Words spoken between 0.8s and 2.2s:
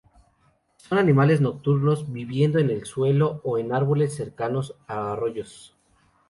animales nocturnos